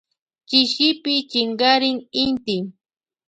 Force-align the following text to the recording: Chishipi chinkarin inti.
Chishipi 0.47 1.13
chinkarin 1.31 1.97
inti. 2.23 2.57